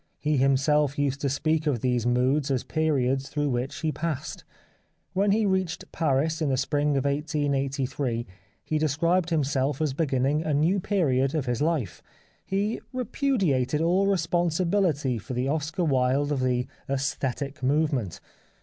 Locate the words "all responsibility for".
13.81-15.35